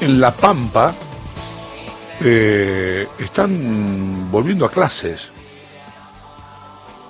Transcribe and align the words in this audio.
en 0.00 0.20
La 0.20 0.30
Pampa 0.30 0.94
eh, 2.20 3.06
están 3.18 4.30
volviendo 4.30 4.64
a 4.64 4.70
clases. 4.70 5.30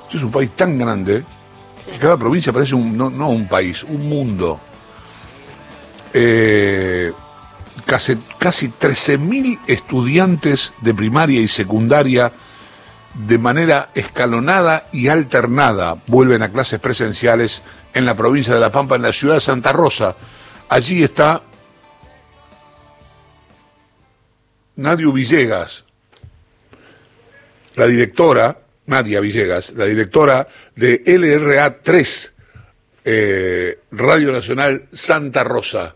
Este 0.04 0.16
es 0.16 0.22
un 0.22 0.30
país 0.30 0.50
tan 0.52 0.78
grande 0.78 1.24
que 1.84 1.98
cada 1.98 2.16
provincia 2.16 2.52
parece 2.52 2.74
un, 2.74 2.96
no, 2.96 3.10
no 3.10 3.28
un 3.28 3.48
país, 3.48 3.82
un 3.84 4.08
mundo. 4.08 4.60
Eh, 6.12 7.12
casi, 7.84 8.16
casi 8.38 8.68
13.000 8.68 9.60
estudiantes 9.66 10.72
de 10.80 10.94
primaria 10.94 11.40
y 11.40 11.48
secundaria 11.48 12.32
de 13.14 13.38
manera 13.38 13.90
escalonada 13.94 14.86
y 14.92 15.08
alternada 15.08 15.96
vuelven 16.06 16.42
a 16.42 16.50
clases 16.50 16.80
presenciales 16.80 17.62
en 17.94 18.06
la 18.06 18.14
provincia 18.14 18.54
de 18.54 18.60
La 18.60 18.72
Pampa, 18.72 18.96
en 18.96 19.02
la 19.02 19.12
ciudad 19.12 19.34
de 19.34 19.40
Santa 19.40 19.72
Rosa. 19.72 20.16
Allí 20.68 21.02
está 21.02 21.42
Nadia 24.78 25.12
Villegas, 25.12 25.84
la 27.74 27.86
directora, 27.86 28.58
Nadia 28.86 29.20
Villegas, 29.20 29.72
la 29.72 29.86
directora 29.86 30.46
de 30.76 31.02
LRA 31.04 31.78
3, 31.82 32.32
eh, 33.04 33.78
Radio 33.90 34.30
Nacional 34.30 34.86
Santa 34.92 35.42
Rosa. 35.42 35.94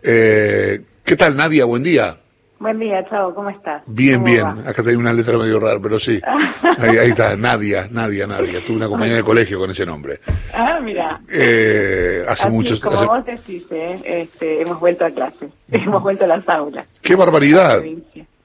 Eh, 0.00 0.80
¿Qué 1.04 1.16
tal, 1.16 1.36
Nadia? 1.36 1.64
Buen 1.64 1.82
día. 1.82 2.20
Buen 2.58 2.78
día, 2.78 3.04
chao, 3.10 3.34
¿cómo 3.34 3.50
estás? 3.50 3.82
Bien, 3.86 4.22
bien. 4.22 4.46
Acá 4.66 4.82
tengo 4.82 5.00
una 5.00 5.12
letra 5.12 5.36
medio 5.36 5.58
rara, 5.58 5.78
pero 5.82 5.98
sí. 5.98 6.20
Ahí, 6.78 7.10
está, 7.10 7.36
Nadia, 7.36 7.88
Nadia, 7.90 8.26
Nadia. 8.26 8.64
Tuve 8.64 8.76
una 8.76 8.88
compañera 8.88 9.18
de 9.18 9.24
colegio 9.24 9.58
con 9.58 9.70
ese 9.70 9.84
nombre. 9.84 10.20
Ah, 10.52 10.78
mira. 10.82 11.20
Eh, 11.28 12.24
hace 12.28 12.48
muchos 12.50 12.78
Como 12.80 13.04
vos 13.04 13.24
decís, 13.24 13.64
¿eh? 13.70 14.00
este, 14.04 14.62
hemos 14.62 14.78
vuelto 14.78 15.04
a 15.04 15.10
clase, 15.10 15.48
hemos 15.70 16.02
vuelto 16.02 16.24
a 16.24 16.28
las 16.28 16.48
aulas. 16.48 16.86
¡Qué 17.02 17.16
barbaridad! 17.16 17.82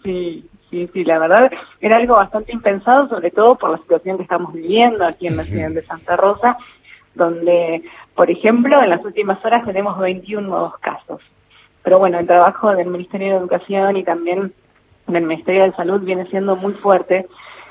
Sí, 0.04 0.50
sí, 0.70 0.90
sí, 0.92 1.04
la 1.04 1.20
verdad 1.20 1.52
era 1.80 1.98
algo 1.98 2.16
bastante 2.16 2.52
impensado, 2.52 3.08
sobre 3.10 3.32
todo 3.32 3.58
por 3.58 3.70
la 3.70 3.78
situación 3.78 4.18
que 4.18 4.24
estamos 4.24 4.54
viviendo 4.54 5.06
aquí 5.06 5.28
en 5.28 5.38
la 5.38 5.44
ciudad 5.44 5.70
de 5.70 5.84
Santa 5.84 6.16
Rosa, 6.16 6.58
donde, 7.14 7.84
por 8.16 8.32
ejemplo, 8.32 8.82
en 8.82 8.90
las 8.90 9.06
últimas 9.06 9.44
horas 9.46 9.66
tenemos 9.66 10.00
21 10.00 10.48
nuevos 10.48 10.78
casos. 10.80 11.22
Pero 11.90 11.98
bueno, 11.98 12.20
el 12.20 12.28
trabajo 12.28 12.76
del 12.76 12.86
Ministerio 12.86 13.30
de 13.30 13.38
Educación 13.40 13.98
y 13.98 14.04
también 14.04 14.54
del 15.08 15.24
Ministerio 15.24 15.64
de 15.64 15.72
Salud 15.72 16.02
viene 16.02 16.28
siendo 16.28 16.56
muy 16.56 16.74
fuerte 16.74 17.26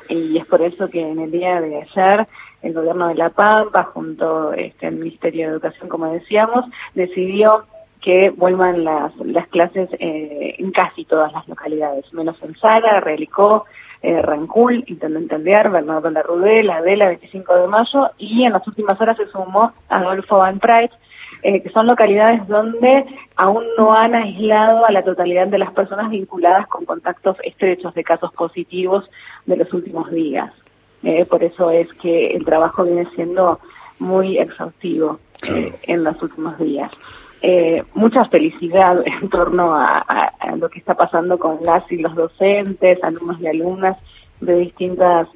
y 0.09 0.37
es 0.37 0.45
por 0.45 0.61
eso 0.61 0.91
que 0.91 1.01
en 1.01 1.21
el 1.21 1.31
día 1.31 1.61
de 1.61 1.83
ayer 1.83 2.27
el 2.63 2.75
gobierno 2.75 3.07
de 3.07 3.15
La 3.15 3.31
Pampa, 3.31 3.85
junto 3.85 4.53
este, 4.55 4.89
al 4.89 4.97
Ministerio 4.97 5.47
de 5.47 5.53
Educación, 5.53 5.89
como 5.89 6.11
decíamos, 6.11 6.65
decidió 6.97 7.67
que 8.01 8.31
vuelvan 8.31 8.83
las, 8.83 9.15
las 9.19 9.47
clases 9.47 9.89
eh, 10.01 10.57
en 10.59 10.73
casi 10.73 11.05
todas 11.05 11.33
las 11.33 11.47
localidades, 11.47 12.13
menos 12.13 12.43
en 12.43 12.57
Sara, 12.57 12.99
Realicó, 12.99 13.67
eh, 14.03 14.21
Rancul, 14.21 14.83
Intendente 14.89 15.37
Aldear, 15.37 15.71
Bernardo 15.71 16.11
Larrudel, 16.11 16.71
Adela, 16.71 17.07
25 17.07 17.55
de 17.55 17.69
mayo, 17.69 18.11
y 18.19 18.43
en 18.43 18.55
las 18.55 18.67
últimas 18.67 19.01
horas 19.01 19.17
se 19.17 19.29
sumó 19.29 19.73
Adolfo 19.89 20.39
Van 20.39 20.59
Preit, 20.59 20.91
eh, 21.43 21.63
que 21.63 21.71
son 21.71 21.87
localidades 21.87 22.47
donde 22.49 23.05
aún 23.37 23.65
no 23.77 23.95
han 23.95 24.15
aislado 24.15 24.85
a 24.85 24.93
la 24.93 25.03
totalidad 25.03 25.47
de 25.47 25.59
las 25.59 25.73
personas 25.73 26.11
vinculadas 26.11 26.67
con 26.67 26.85
contactos 26.85 27.37
estrechos 27.45 27.95
de 27.95 28.05
casos 28.05 28.33
positivos 28.33 29.09
de 29.47 29.57
los 29.57 29.73
últimos 29.73 30.11
días. 30.11 30.53
Eh, 31.03 31.25
por 31.25 31.45
eso 31.45 31.71
es 31.71 31.93
que 31.95 32.29
el 32.29 32.45
trabajo 32.45 32.85
viene 32.85 33.07
siendo 33.15 33.61
muy 34.01 34.39
exhaustivo 34.39 35.21
eh, 35.49 35.73
en 35.83 36.05
los 36.05 36.21
últimos 36.23 36.59
días. 36.59 36.91
mucha 37.95 38.25
felicidad 38.25 39.03
en 39.23 39.29
torno 39.29 39.75
a, 39.75 39.99
a, 39.99 40.57
lo 40.57 40.69
que 40.69 40.81
está 40.81 40.95
pasando 40.95 41.39
con 41.39 41.59
las 41.63 41.91
y 41.93 41.99
los 41.99 42.15
docentes, 42.15 43.03
alumnos 43.05 43.41
y 43.41 43.47
alumnas 43.47 43.97
de 44.41 44.57
distintas 44.57 45.29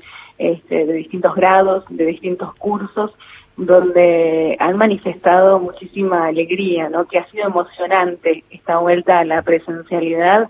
este, 0.42 0.86
de 0.86 0.94
distintos 0.94 1.34
grados, 1.36 1.84
de 1.88 2.06
distintos 2.06 2.52
cursos, 2.54 3.12
donde 3.56 4.56
han 4.58 4.76
manifestado 4.76 5.60
muchísima 5.60 6.26
alegría, 6.26 6.88
¿no? 6.88 7.06
que 7.06 7.18
ha 7.18 7.30
sido 7.30 7.46
emocionante 7.46 8.44
esta 8.50 8.78
vuelta 8.78 9.20
a 9.20 9.24
la 9.24 9.42
presencialidad 9.42 10.48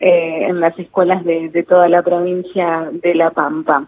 eh, 0.00 0.46
en 0.48 0.60
las 0.60 0.78
escuelas 0.78 1.24
de, 1.24 1.64
toda 1.68 1.88
la 1.88 2.02
provincia 2.02 2.88
de 2.90 3.14
La 3.14 3.30
Pampa. 3.30 3.86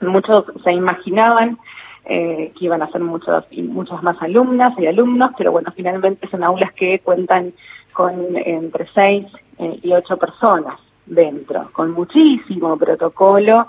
Muchos 0.00 0.46
se 0.64 0.72
imaginaban 0.72 1.58
eh, 2.04 2.52
que 2.58 2.64
iban 2.64 2.82
a 2.82 2.90
ser 2.90 3.02
muchos, 3.02 3.44
muchas 3.52 4.02
más 4.02 4.20
alumnas 4.20 4.72
y 4.78 4.86
alumnos, 4.86 5.30
pero 5.38 5.52
bueno, 5.52 5.72
finalmente 5.76 6.26
son 6.28 6.42
aulas 6.42 6.72
que 6.72 6.98
cuentan 6.98 7.52
con 7.92 8.36
entre 8.36 8.88
seis 8.94 9.26
eh, 9.58 9.78
y 9.82 9.92
ocho 9.92 10.16
personas 10.16 10.80
dentro, 11.06 11.70
con 11.72 11.92
muchísimo 11.92 12.76
protocolo. 12.76 13.68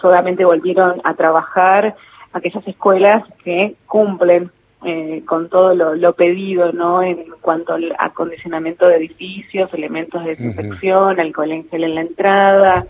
Solamente 0.00 0.44
volvieron 0.44 1.00
a 1.04 1.14
trabajar 1.14 1.94
aquellas 2.34 2.66
escuelas 2.66 3.24
que 3.42 3.76
cumplen 3.86 4.50
eh, 4.86 5.22
con 5.24 5.48
todo 5.48 5.74
lo, 5.74 6.12
pedido, 6.12 6.70
¿no? 6.72 7.02
En 7.02 7.24
cuanto 7.40 7.72
al 7.72 7.96
acondicionamiento 7.98 8.86
de 8.86 8.96
edificios, 8.96 9.72
elementos 9.72 10.22
de 10.22 10.30
desinfección, 10.30 11.18
alcohol 11.18 11.52
en 11.52 11.66
gel 11.70 11.84
en 11.84 11.94
la 11.94 12.00
entrada. 12.02 12.86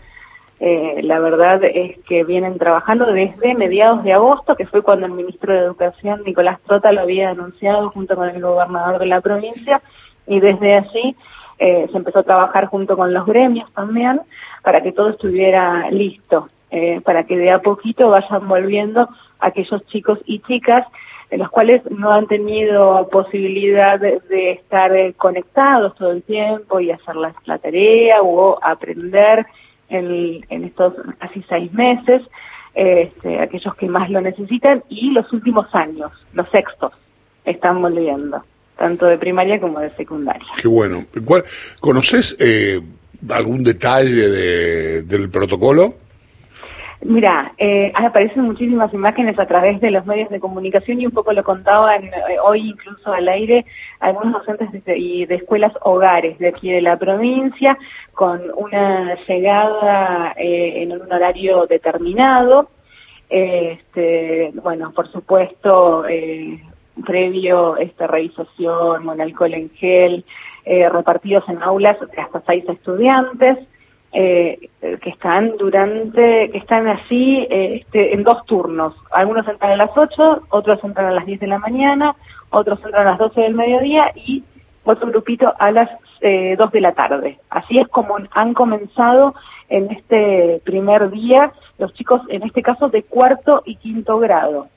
Eh, 0.59 0.99
la 1.03 1.19
verdad 1.19 1.63
es 1.63 1.97
que 1.99 2.25
vienen 2.25 2.57
trabajando 2.57 3.05
desde 3.05 3.55
mediados 3.55 4.03
de 4.03 4.11
agosto, 4.11 4.57
que 4.57 4.65
fue 4.65 4.81
cuando 4.81 5.05
el 5.05 5.13
ministro 5.13 5.53
de 5.53 5.59
Educación, 5.59 6.23
Nicolás 6.25 6.59
Trota, 6.65 6.91
lo 6.91 6.99
había 6.99 7.29
anunciado 7.29 7.89
junto 7.91 8.15
con 8.15 8.27
el 8.27 8.41
gobernador 8.41 8.99
de 8.99 9.05
la 9.05 9.21
provincia, 9.21 9.81
y 10.27 10.41
desde 10.41 10.75
allí 10.75 11.15
eh, 11.59 11.87
se 11.89 11.97
empezó 11.97 12.19
a 12.19 12.23
trabajar 12.23 12.65
junto 12.65 12.97
con 12.97 13.13
los 13.13 13.25
gremios 13.25 13.71
también 13.71 14.19
para 14.63 14.81
que 14.81 14.91
todo 14.91 15.11
estuviera 15.11 15.89
listo, 15.91 16.49
para 17.05 17.23
que 17.23 17.37
de 17.37 17.51
a 17.51 17.59
poquito 17.59 18.09
vayan 18.09 18.49
volviendo 18.49 19.07
aquellos 19.39 19.85
chicos 19.87 20.19
y 20.25 20.39
chicas 20.39 20.85
en 21.31 21.39
los 21.39 21.49
cuales 21.49 21.81
no 21.89 22.11
han 22.11 22.27
tenido 22.27 23.07
posibilidad 23.09 23.99
de, 23.99 24.51
estar 24.51 24.95
eh, 24.95 25.13
conectados 25.17 25.95
todo 25.95 26.11
el 26.11 26.23
tiempo 26.23 26.79
y 26.79 26.91
hacer 26.91 27.15
la, 27.15 27.33
tarea 27.57 28.21
o 28.21 28.59
aprender 28.61 29.45
en, 29.89 30.43
estos 30.49 30.93
casi 31.19 31.43
seis 31.49 31.71
meses, 31.73 32.21
este, 32.73 33.39
aquellos 33.39 33.75
que 33.75 33.87
más 33.87 34.09
lo 34.09 34.21
necesitan 34.21 34.83
y 34.89 35.11
los 35.11 35.31
últimos 35.33 35.73
años, 35.73 36.11
los 36.33 36.49
sextos, 36.49 36.93
están 37.43 37.81
volviendo, 37.81 38.43
tanto 38.77 39.05
de 39.05 39.17
primaria 39.17 39.59
como 39.59 39.79
de 39.79 39.89
secundaria. 39.91 40.47
Qué 40.61 40.67
bueno. 40.67 41.05
¿Conoces 41.79 42.35
eh, 42.39 42.81
algún 43.29 43.63
detalle 43.63 45.01
del 45.03 45.29
protocolo? 45.29 45.95
Mira, 47.07 47.53
eh, 47.59 47.91
aparecen 47.93 48.45
muchísimas 48.45 48.91
imágenes 48.91 49.37
a 49.37 49.45
través 49.45 49.79
de 49.79 49.91
los 49.91 50.07
medios 50.07 50.27
de 50.31 50.39
comunicación 50.39 50.99
y 50.99 51.05
un 51.05 51.11
poco 51.11 51.33
lo 51.33 51.43
contaban 51.43 52.05
eh, 52.05 52.11
hoy 52.43 52.69
incluso 52.69 53.13
al 53.13 53.27
aire 53.27 53.63
algunos 53.99 54.33
docentes 54.33 54.83
de, 54.83 54.97
y 54.97 55.25
de 55.27 55.35
escuelas 55.35 55.71
hogares 55.81 56.39
de 56.39 56.47
aquí 56.47 56.71
de 56.71 56.81
la 56.81 56.97
provincia 56.97 57.77
con 58.11 58.41
una 58.57 59.23
llegada 59.27 60.33
eh, 60.35 60.81
en 60.81 60.93
un 60.93 61.13
horario 61.13 61.67
determinado. 61.67 62.69
este, 63.29 64.51
bueno, 64.55 64.91
por 64.91 65.07
supuesto, 65.11 66.07
eh, 66.07 66.59
previo 67.05 67.77
esta 67.77 68.07
revisación 68.07 69.05
con 69.05 69.21
alcohol 69.21 69.53
en 69.53 69.69
gel, 69.75 70.25
repartidos 70.65 71.47
en 71.49 71.61
aulas 71.61 71.99
de 71.99 72.19
hasta 72.19 72.41
seis 72.47 72.65
estudiantes 72.67 73.59
eh, 74.17 74.69
que 75.01 75.09
están 75.09 75.57
durante, 75.57 76.49
que 76.49 76.57
están 76.57 76.87
así 76.87 77.45
eh, 77.49 77.81
este, 77.81 78.13
en 78.13 78.23
dos 78.23 78.45
turnos. 78.45 78.95
Algunos 79.11 79.45
entran 79.45 79.73
a 79.73 79.75
las 79.75 79.91
8, 79.93 80.43
otros 80.49 80.81
entran 80.85 81.07
a 81.07 81.11
las 81.11 81.25
10 81.25 81.41
de 81.41 81.47
la 81.47 81.59
mañana, 81.59 82.15
otros 82.49 82.79
entran 82.85 83.07
a 83.07 83.11
las 83.11 83.19
12 83.19 83.41
del 83.41 83.55
mediodía 83.55 84.13
y 84.15 84.41
otro 84.85 85.09
grupito 85.09 85.53
a 85.59 85.69
las 85.71 85.89
eh, 86.21 86.55
2 86.57 86.71
de 86.71 86.79
la 86.79 86.93
tarde. 86.93 87.39
Así 87.49 87.77
es 87.77 87.89
como 87.89 88.17
han 88.31 88.53
comenzado 88.53 89.35
en 89.67 89.91
este 89.91 90.61
primer 90.63 91.09
día 91.09 91.51
los 91.77 91.93
chicos, 91.93 92.21
en 92.29 92.43
este 92.43 92.61
caso 92.61 92.87
de 92.87 93.03
cuarto 93.03 93.63
y 93.65 93.75
quinto 93.75 94.17
grado. 94.19 94.69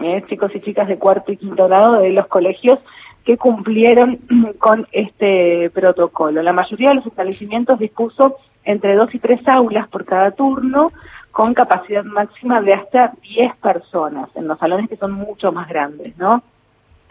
¿eh? 0.00 0.24
chicos 0.28 0.50
y 0.54 0.60
chicas 0.60 0.88
de 0.88 0.98
cuarto 0.98 1.30
y 1.30 1.36
quinto 1.36 1.68
grado 1.68 2.00
de 2.00 2.10
los 2.10 2.26
colegios 2.26 2.80
que 3.24 3.36
cumplieron 3.36 4.18
con 4.58 4.88
este 4.90 5.70
protocolo. 5.70 6.42
La 6.42 6.52
mayoría 6.52 6.88
de 6.88 6.96
los 6.96 7.06
establecimientos 7.06 7.78
dispuso 7.78 8.36
entre 8.64 8.94
dos 8.94 9.14
y 9.14 9.18
tres 9.18 9.46
aulas 9.48 9.88
por 9.88 10.04
cada 10.04 10.30
turno, 10.32 10.90
con 11.30 11.54
capacidad 11.54 12.04
máxima 12.04 12.60
de 12.60 12.74
hasta 12.74 13.12
10 13.22 13.56
personas, 13.56 14.28
en 14.34 14.48
los 14.48 14.58
salones 14.58 14.88
que 14.88 14.96
son 14.96 15.12
mucho 15.12 15.52
más 15.52 15.68
grandes, 15.68 16.16
¿no? 16.18 16.42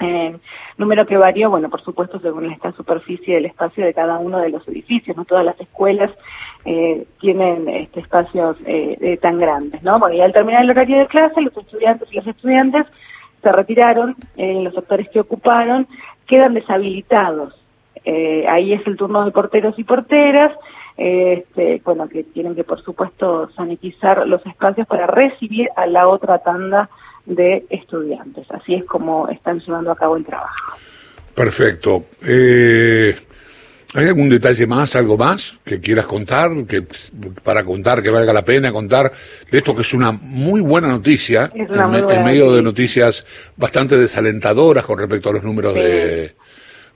Eh, 0.01 0.37
número 0.77 1.05
que 1.05 1.17
varió, 1.17 1.49
bueno, 1.49 1.69
por 1.69 1.81
supuesto, 1.81 2.19
según 2.19 2.51
esta 2.51 2.71
superficie 2.71 3.35
del 3.35 3.47
espacio 3.47 3.85
de 3.85 3.93
cada 3.93 4.17
uno 4.17 4.39
de 4.39 4.49
los 4.49 4.65
edificios, 4.67 5.17
no 5.17 5.25
todas 5.25 5.43
las 5.43 5.59
escuelas 5.59 6.11
eh, 6.63 7.05
tienen 7.19 7.67
este, 7.67 7.99
espacios 7.99 8.55
eh, 8.65 9.17
tan 9.21 9.37
grandes, 9.37 9.83
¿no? 9.83 9.99
Bueno, 9.99 10.15
y 10.15 10.21
al 10.21 10.31
terminar 10.31 10.63
el 10.63 10.69
horario 10.69 10.99
de 10.99 11.07
clase, 11.07 11.41
los 11.41 11.55
estudiantes 11.57 12.07
y 12.11 12.15
los 12.15 12.27
estudiantes 12.27 12.85
se 13.41 13.51
retiraron, 13.51 14.15
los 14.35 14.73
sectores 14.73 15.09
que 15.09 15.21
ocuparon 15.21 15.87
quedan 16.29 16.53
deshabilitados 16.53 17.55
Eh, 18.05 18.45
ahí 18.47 18.71
es 18.71 18.85
el 18.87 18.95
turno 18.95 19.25
de 19.25 19.31
porteros 19.31 19.77
y 19.77 19.83
porteras, 19.83 20.53
este, 20.99 21.81
bueno, 21.85 22.09
que 22.09 22.25
tienen 22.25 22.55
que 22.55 22.65
por 22.65 22.83
supuesto 22.83 23.49
sanitizar 23.55 24.27
los 24.27 24.45
espacios 24.45 24.85
para 24.85 25.07
recibir 25.07 25.69
a 25.77 25.85
la 25.87 26.09
otra 26.09 26.39
tanda 26.39 26.89
de 27.25 27.65
estudiantes. 27.69 28.45
Así 28.51 28.75
es 28.75 28.85
como 28.85 29.29
están 29.29 29.61
llevando 29.61 29.91
a 29.91 29.95
cabo 29.95 30.17
el 30.17 30.25
trabajo. 30.25 30.77
Perfecto. 31.33 32.03
Eh, 32.21 33.15
¿Hay 33.93 34.05
algún 34.05 34.29
detalle 34.29 34.67
más, 34.67 34.95
algo 34.97 35.17
más 35.17 35.57
que 35.63 35.79
quieras 35.79 36.05
contar, 36.05 36.51
que 36.67 36.85
para 37.43 37.63
contar, 37.63 38.03
que 38.03 38.09
valga 38.09 38.33
la 38.33 38.43
pena 38.43 38.71
contar 38.71 39.11
de 39.49 39.57
esto 39.57 39.73
que 39.73 39.81
es 39.81 39.93
una 39.93 40.11
muy 40.11 40.59
buena 40.59 40.89
noticia, 40.89 41.49
en, 41.55 42.23
medio 42.23 42.51
de 42.51 42.61
noticias 42.61 43.25
bastante 43.55 43.97
desalentadoras 43.97 44.83
con 44.83 44.99
respecto 44.99 45.29
a 45.29 45.33
los 45.33 45.43
números 45.43 45.73
de, 45.73 46.35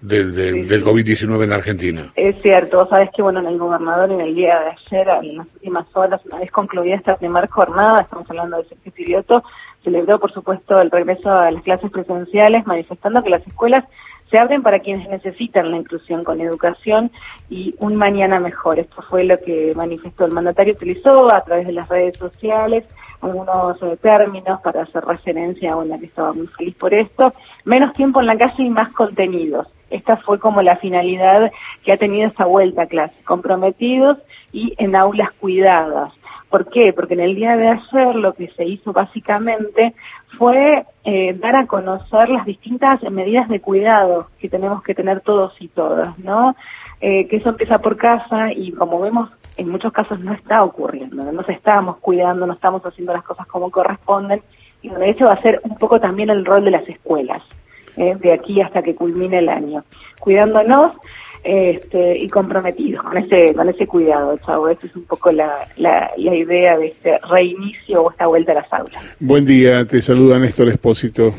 del 0.03 0.83
COVID-19 0.83 1.43
en 1.45 1.53
Argentina? 1.53 2.11
Es 2.15 2.41
cierto, 2.41 2.87
sabes 2.89 3.09
que 3.15 3.21
bueno, 3.21 3.39
en 3.39 3.47
el 3.47 3.57
gobernador 3.57 4.11
en 4.11 4.21
el 4.21 4.35
día 4.35 4.59
de 4.59 4.69
ayer, 4.71 5.07
en 5.23 5.37
las 5.37 5.47
últimas 5.53 5.85
horas, 5.93 6.21
una 6.25 6.39
vez 6.39 6.51
concluida 6.51 6.95
esta 6.95 7.15
primera 7.15 7.47
jornada, 7.47 8.01
estamos 8.01 8.29
hablando 8.29 8.57
de 8.57 8.67
Sergio 8.67 8.91
Sirioto, 8.91 9.43
celebró 9.83 10.19
por 10.19 10.33
supuesto 10.33 10.79
el 10.81 10.91
regreso 10.91 11.31
a 11.31 11.49
las 11.51 11.63
clases 11.63 11.89
presenciales, 11.89 12.67
manifestando 12.67 13.23
que 13.23 13.29
las 13.29 13.47
escuelas 13.47 13.85
se 14.29 14.37
abren 14.39 14.63
para 14.63 14.79
quienes 14.79 15.07
necesitan 15.09 15.71
la 15.71 15.77
inclusión 15.77 16.23
con 16.23 16.41
educación 16.41 17.11
y 17.49 17.75
un 17.79 17.95
mañana 17.95 18.39
mejor. 18.39 18.79
Esto 18.79 19.01
fue 19.03 19.23
lo 19.25 19.39
que 19.39 19.73
manifestó 19.75 20.25
el 20.25 20.31
mandatario, 20.31 20.73
utilizó 20.73 21.31
a 21.31 21.41
través 21.41 21.67
de 21.67 21.73
las 21.73 21.87
redes 21.87 22.17
sociales 22.17 22.83
algunos 23.21 23.81
eh, 23.81 23.97
términos 24.01 24.59
para 24.61 24.83
hacer 24.83 25.03
referencia, 25.05 25.73
a 25.73 25.99
que 25.99 26.05
estaba 26.07 26.33
muy 26.33 26.47
feliz 26.47 26.75
por 26.75 26.93
esto, 26.93 27.33
menos 27.63 27.93
tiempo 27.93 28.19
en 28.19 28.27
la 28.27 28.37
calle 28.37 28.63
y 28.63 28.69
más 28.69 28.91
contenidos. 28.91 29.67
Esta 29.93 30.17
fue 30.17 30.39
como 30.39 30.61
la 30.61 30.77
finalidad 30.77 31.51
que 31.83 31.91
ha 31.91 31.97
tenido 31.97 32.27
esta 32.27 32.45
vuelta 32.45 32.83
a 32.83 32.87
clase, 32.87 33.15
comprometidos 33.23 34.17
y 34.51 34.73
en 34.77 34.95
aulas 34.95 35.31
cuidadas. 35.39 36.11
¿Por 36.49 36.69
qué? 36.69 36.93
Porque 36.93 37.15
en 37.15 37.21
el 37.21 37.35
día 37.35 37.55
de 37.55 37.67
ayer 37.67 38.15
lo 38.15 38.33
que 38.33 38.47
se 38.49 38.65
hizo 38.65 38.93
básicamente 38.93 39.93
fue 40.37 40.85
eh, 41.03 41.33
dar 41.33 41.55
a 41.55 41.67
conocer 41.67 42.29
las 42.29 42.45
distintas 42.45 43.01
medidas 43.03 43.49
de 43.49 43.59
cuidado 43.59 44.29
que 44.39 44.49
tenemos 44.49 44.83
que 44.83 44.95
tener 44.95 45.21
todos 45.21 45.53
y 45.59 45.67
todas, 45.67 46.17
¿no? 46.19 46.55
Eh, 47.01 47.27
que 47.27 47.37
eso 47.37 47.49
empieza 47.49 47.79
por 47.79 47.97
casa 47.97 48.51
y 48.51 48.71
como 48.71 48.99
vemos 48.99 49.29
en 49.57 49.69
muchos 49.69 49.91
casos 49.91 50.19
no 50.19 50.33
está 50.33 50.63
ocurriendo, 50.63 51.23
no 51.23 51.31
nos 51.31 51.49
estamos 51.49 51.97
cuidando, 51.97 52.47
no 52.47 52.53
estamos 52.53 52.81
haciendo 52.83 53.13
las 53.13 53.23
cosas 53.23 53.45
como 53.47 53.69
corresponden 53.69 54.41
y 54.81 54.89
de 54.89 55.09
hecho 55.09 55.25
va 55.25 55.33
a 55.33 55.41
ser 55.41 55.61
un 55.63 55.77
poco 55.77 55.99
también 55.99 56.29
el 56.29 56.45
rol 56.45 56.63
de 56.65 56.71
las 56.71 56.87
escuelas, 56.87 57.43
¿eh? 57.97 58.15
de 58.19 58.33
aquí 58.33 58.61
hasta 58.61 58.81
que 58.81 58.95
culmine 58.95 59.39
el 59.39 59.49
año, 59.49 59.83
cuidándonos 60.19 60.93
este, 61.43 62.17
y 62.19 62.29
comprometidos 62.29 63.03
con 63.03 63.17
ese, 63.17 63.53
con 63.53 63.67
ese 63.67 63.85
cuidado, 63.85 64.37
Chavo. 64.45 64.69
Esa 64.69 64.87
es 64.87 64.95
un 64.95 65.03
poco 65.03 65.31
la, 65.31 65.67
la, 65.75 66.11
la, 66.17 66.35
idea 66.35 66.77
de 66.77 66.87
este 66.87 67.17
reinicio 67.29 68.03
o 68.03 68.11
esta 68.11 68.27
vuelta 68.27 68.53
a 68.53 68.55
las 68.55 68.73
aulas. 68.73 69.03
Buen 69.19 69.45
día, 69.45 69.85
te 69.85 70.01
saluda 70.01 70.39
Néstor 70.39 70.69
Espósito. 70.69 71.33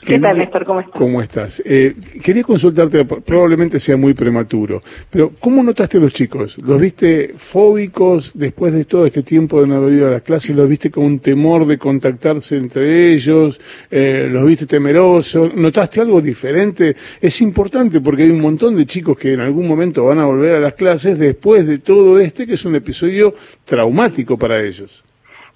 ¿Qué 0.00 0.18
tal, 0.18 0.38
Néstor? 0.38 0.64
¿Cómo 0.64 0.80
estás? 0.80 0.94
¿Cómo 0.98 1.22
estás? 1.22 1.62
Eh, 1.64 1.94
quería 2.22 2.42
consultarte, 2.44 3.04
probablemente 3.04 3.78
sea 3.80 3.96
muy 3.96 4.14
prematuro, 4.14 4.82
pero 5.10 5.32
¿cómo 5.40 5.62
notaste 5.62 5.98
a 5.98 6.00
los 6.00 6.12
chicos? 6.12 6.56
¿Los 6.58 6.80
viste 6.80 7.34
fóbicos 7.36 8.32
después 8.34 8.72
de 8.72 8.84
todo 8.84 9.06
este 9.06 9.22
tiempo 9.22 9.60
de 9.60 9.66
no 9.66 9.76
haber 9.76 9.94
ido 9.94 10.06
a 10.06 10.10
las 10.10 10.22
clases? 10.22 10.54
¿Los 10.54 10.68
viste 10.68 10.90
con 10.90 11.04
un 11.04 11.18
temor 11.18 11.66
de 11.66 11.78
contactarse 11.78 12.56
entre 12.56 13.12
ellos? 13.12 13.60
Eh, 13.90 14.28
¿Los 14.30 14.46
viste 14.46 14.66
temerosos? 14.66 15.54
¿Notaste 15.54 16.00
algo 16.00 16.20
diferente? 16.20 16.96
Es 17.20 17.40
importante 17.40 18.00
porque 18.00 18.22
hay 18.22 18.30
un 18.30 18.40
montón 18.40 18.76
de 18.76 18.86
chicos 18.86 19.18
que 19.18 19.32
en 19.32 19.40
algún 19.40 19.66
momento 19.66 20.04
van 20.04 20.20
a 20.20 20.24
volver 20.24 20.54
a 20.54 20.60
las 20.60 20.74
clases 20.74 21.18
después 21.18 21.66
de 21.66 21.78
todo 21.78 22.18
este, 22.18 22.46
que 22.46 22.54
es 22.54 22.64
un 22.64 22.76
episodio 22.76 23.34
traumático 23.64 24.38
para 24.38 24.62
ellos. 24.62 25.04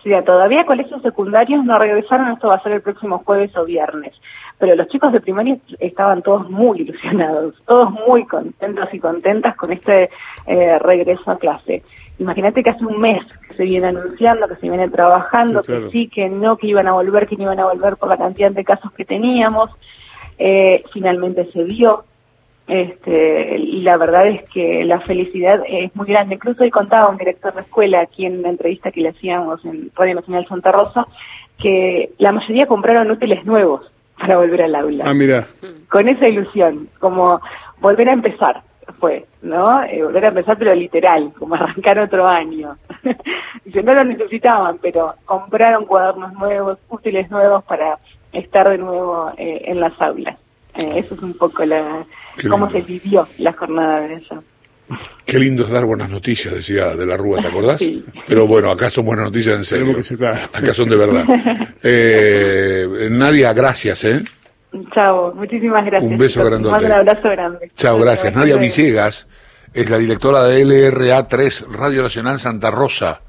Sí, 0.02 0.10
todavía 0.26 0.66
colegios 0.66 1.00
secundarios 1.02 1.64
no 1.64 1.78
regresaron, 1.78 2.32
esto 2.32 2.48
va 2.48 2.56
a 2.56 2.62
ser 2.62 2.72
el 2.72 2.82
próximo 2.82 3.22
jueves 3.24 3.56
o 3.56 3.64
viernes, 3.64 4.12
pero 4.58 4.74
los 4.74 4.88
chicos 4.88 5.12
de 5.12 5.20
primaria 5.20 5.56
estaban 5.78 6.22
todos 6.22 6.50
muy 6.50 6.80
ilusionados, 6.80 7.54
todos 7.66 7.90
muy 7.92 8.26
contentos 8.26 8.88
y 8.92 8.98
contentas 8.98 9.54
con 9.54 9.72
este 9.72 10.10
eh, 10.46 10.78
regreso 10.80 11.30
a 11.30 11.38
clase. 11.38 11.84
Imagínate 12.18 12.62
que 12.62 12.70
hace 12.70 12.84
un 12.84 13.00
mes 13.00 13.22
que 13.48 13.54
se 13.54 13.62
viene 13.62 13.88
anunciando, 13.88 14.48
que 14.48 14.56
se 14.56 14.68
viene 14.68 14.88
trabajando, 14.88 15.62
que 15.62 15.88
sí, 15.90 16.08
que 16.08 16.28
no, 16.28 16.56
que 16.56 16.66
iban 16.66 16.88
a 16.88 16.92
volver, 16.92 17.28
que 17.28 17.36
no 17.36 17.44
iban 17.44 17.60
a 17.60 17.66
volver 17.66 17.96
por 17.96 18.08
la 18.08 18.16
cantidad 18.16 18.50
de 18.50 18.64
casos 18.64 18.92
que 18.92 19.04
teníamos. 19.04 19.70
Eh, 20.38 20.82
finalmente 20.92 21.50
se 21.50 21.64
dio, 21.64 22.04
este, 22.66 23.58
y 23.58 23.82
la 23.82 23.96
verdad 23.96 24.28
es 24.28 24.42
que 24.50 24.84
la 24.84 25.00
felicidad 25.00 25.62
es 25.66 25.94
muy 25.96 26.06
grande. 26.06 26.36
Incluso 26.36 26.62
hoy 26.62 26.70
contaba 26.70 27.08
un 27.08 27.16
director 27.16 27.54
de 27.54 27.62
escuela 27.62 28.00
aquí 28.00 28.26
en 28.26 28.38
una 28.38 28.50
entrevista 28.50 28.90
que 28.90 29.00
le 29.00 29.10
hacíamos 29.10 29.64
en 29.64 29.90
Radio 29.94 30.16
Nacional 30.16 30.46
Santa 30.46 30.72
Rosa 30.72 31.06
que 31.58 32.10
la 32.18 32.32
mayoría 32.32 32.66
compraron 32.66 33.10
útiles 33.10 33.44
nuevos 33.44 33.90
para 34.18 34.36
volver 34.36 34.62
al 34.62 34.74
aula. 34.74 35.04
Ah, 35.06 35.14
mira. 35.14 35.48
Con 35.88 36.08
esa 36.08 36.28
ilusión, 36.28 36.88
como 36.98 37.40
volver 37.80 38.08
a 38.08 38.12
empezar 38.12 38.62
fue, 38.98 39.26
¿no? 39.42 39.82
Eh, 39.84 40.02
volver 40.02 40.26
a 40.26 40.28
empezar, 40.28 40.58
pero 40.58 40.74
literal, 40.74 41.32
como 41.38 41.54
arrancar 41.56 41.98
otro 41.98 42.26
año. 42.26 42.76
Dice, 43.64 43.82
no 43.82 43.94
lo 43.94 44.04
necesitaban, 44.04 44.78
pero 44.78 45.14
compraron 45.24 45.86
cuadernos 45.86 46.32
nuevos, 46.34 46.78
útiles 46.88 47.30
nuevos 47.30 47.64
para 47.64 47.98
estar 48.32 48.68
de 48.68 48.78
nuevo 48.78 49.32
eh, 49.36 49.62
en 49.66 49.80
las 49.80 50.00
aulas. 50.00 50.36
Eh, 50.74 50.92
eso 50.96 51.14
es 51.14 51.22
un 51.22 51.34
poco 51.34 51.64
la, 51.64 52.04
cómo 52.48 52.70
se 52.70 52.80
vivió 52.82 53.28
la 53.38 53.52
jornada 53.52 54.00
de 54.00 54.14
eso. 54.14 54.42
Qué 55.24 55.38
lindo 55.38 55.64
es 55.64 55.70
dar 55.70 55.84
buenas 55.84 56.10
noticias, 56.10 56.52
decía 56.54 56.94
de 56.94 57.06
la 57.06 57.16
Rúa, 57.16 57.40
¿te 57.40 57.48
acordás? 57.48 57.78
Sí. 57.82 58.04
Pero 58.26 58.46
bueno, 58.46 58.70
acá 58.70 58.90
son 58.90 59.06
buenas 59.06 59.26
noticias 59.26 59.56
en 59.56 59.64
serio. 59.64 59.96
Acá 60.52 60.74
son 60.74 60.88
de 60.88 60.96
verdad. 60.96 61.24
eh, 61.82 63.08
Nadia, 63.10 63.52
gracias, 63.52 64.04
¿eh? 64.04 64.22
Chao, 64.94 65.34
muchísimas 65.34 65.84
gracias. 65.84 66.12
Un 66.12 66.18
beso 66.18 66.44
grande. 66.44 66.68
Un 66.68 66.74
abrazo 66.74 67.30
grande. 67.30 67.70
Chao, 67.76 67.98
gracias. 67.98 68.34
Nadia 68.34 68.56
Villegas 68.56 69.26
es 69.74 69.90
la 69.90 69.98
directora 69.98 70.44
de 70.44 70.64
LRA3, 70.64 71.66
Radio 71.72 72.02
Nacional 72.02 72.38
Santa 72.38 72.70
Rosa. 72.70 73.20